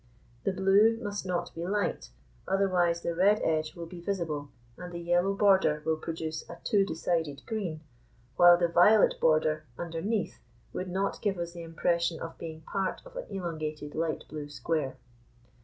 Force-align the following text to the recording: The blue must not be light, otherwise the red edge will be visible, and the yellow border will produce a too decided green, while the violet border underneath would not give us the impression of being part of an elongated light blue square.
The 0.45 0.51
blue 0.51 0.97
must 0.99 1.27
not 1.27 1.53
be 1.53 1.63
light, 1.67 2.09
otherwise 2.47 3.01
the 3.03 3.13
red 3.13 3.39
edge 3.43 3.75
will 3.75 3.85
be 3.85 4.01
visible, 4.01 4.49
and 4.75 4.91
the 4.91 4.97
yellow 4.99 5.35
border 5.35 5.83
will 5.85 5.97
produce 5.97 6.43
a 6.49 6.57
too 6.63 6.83
decided 6.83 7.43
green, 7.45 7.81
while 8.35 8.57
the 8.57 8.67
violet 8.67 9.19
border 9.21 9.63
underneath 9.77 10.39
would 10.73 10.89
not 10.89 11.21
give 11.21 11.37
us 11.37 11.53
the 11.53 11.61
impression 11.61 12.19
of 12.19 12.39
being 12.39 12.61
part 12.61 13.03
of 13.05 13.15
an 13.15 13.27
elongated 13.29 13.93
light 13.93 14.23
blue 14.27 14.49
square. 14.49 14.97